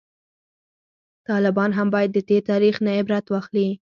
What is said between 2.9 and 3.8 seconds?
عبرت واخلي